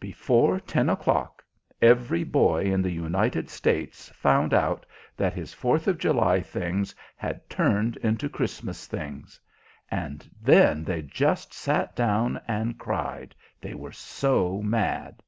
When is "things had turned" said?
6.40-7.98